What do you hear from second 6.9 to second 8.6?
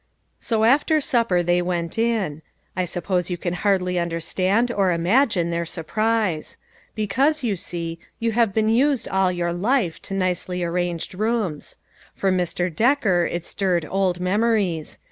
because, you see, you have